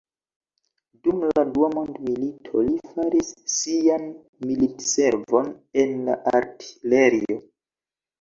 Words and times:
Dum 1.07 1.17
la 1.31 1.41
dua 1.57 1.67
mondmilito, 1.73 2.63
li 2.67 2.73
faris 2.93 3.29
sian 3.55 4.07
militservon 4.47 5.53
en 5.85 5.93
la 6.09 6.17
artilerio. 6.41 7.37